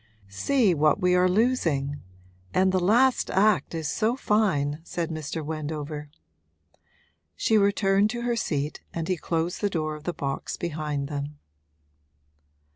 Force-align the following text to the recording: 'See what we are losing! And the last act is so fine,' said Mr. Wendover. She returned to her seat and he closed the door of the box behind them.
'See 0.29 0.73
what 0.73 0.99
we 0.99 1.13
are 1.13 1.29
losing! 1.29 2.01
And 2.55 2.71
the 2.71 2.79
last 2.79 3.29
act 3.29 3.75
is 3.75 3.87
so 3.87 4.15
fine,' 4.15 4.81
said 4.83 5.11
Mr. 5.11 5.45
Wendover. 5.45 6.09
She 7.35 7.55
returned 7.55 8.09
to 8.09 8.23
her 8.23 8.35
seat 8.35 8.81
and 8.95 9.07
he 9.07 9.15
closed 9.15 9.61
the 9.61 9.69
door 9.69 9.93
of 9.93 10.05
the 10.05 10.11
box 10.13 10.57
behind 10.57 11.07
them. 11.07 11.37